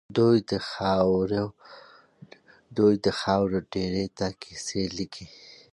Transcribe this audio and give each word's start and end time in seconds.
دوی 2.77 2.95
د 3.05 3.07
خاورو 3.19 3.59
ډېري 3.73 4.05
ته 4.17 4.27
کيسې 4.41 4.83
ليکي. 4.97 5.25